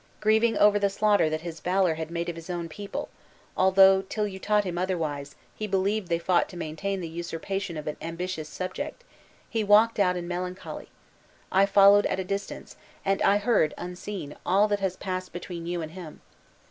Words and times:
Grieving 0.19 0.57
over 0.57 0.79
the 0.79 0.89
slaughter 0.89 1.29
that 1.29 1.41
his 1.41 1.59
valor 1.59 1.93
had 1.93 2.09
made 2.09 2.27
of 2.27 2.35
his 2.35 2.49
own 2.49 2.67
people 2.67 3.07
(although, 3.55 4.01
till 4.01 4.27
you 4.27 4.39
taught 4.39 4.63
him 4.63 4.75
otherwise, 4.75 5.35
he 5.53 5.67
believed 5.67 6.07
they 6.07 6.17
fought 6.17 6.49
to 6.49 6.57
maintain 6.57 7.01
the 7.01 7.07
usurpation 7.07 7.77
of 7.77 7.85
an 7.85 7.97
ambitious 8.01 8.49
subject), 8.49 9.03
he 9.47 9.63
walked 9.63 9.99
out 9.99 10.17
in 10.17 10.27
melancholy. 10.27 10.89
I 11.51 11.67
followed 11.67 12.07
at 12.07 12.19
a 12.19 12.23
distance; 12.23 12.77
and 13.05 13.21
I 13.21 13.37
heard, 13.37 13.75
unseen, 13.77 14.35
all 14.43 14.67
that 14.69 14.79
has 14.79 14.97
passed 14.97 15.33
between 15.33 15.67
you 15.67 15.83
and 15.83 15.91
him. 15.91 16.21